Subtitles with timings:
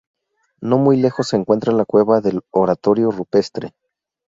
[0.61, 3.75] No muy lejos se encuentra la cueva del Oratorio Rupestre.